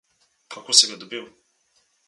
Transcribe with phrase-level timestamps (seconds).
[0.53, 1.25] Kako si ga dobil?